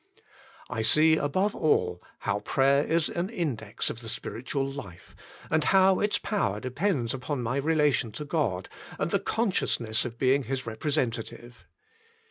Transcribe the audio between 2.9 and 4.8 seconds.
an index of the spiritual